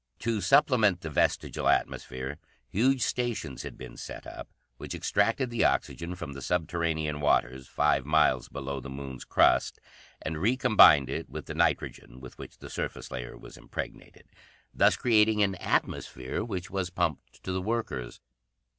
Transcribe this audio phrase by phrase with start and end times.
[0.21, 6.15] To supplement the vestigial atmosphere, huge stations had been set up, which extracted the oxygen
[6.15, 9.79] from the subterranean waters five miles below the Moon's crust,
[10.19, 14.25] and recombined it with the nitrogen with which the surface layer was impregnated,
[14.73, 18.21] thus creating an atmosphere which was pumped to the workers.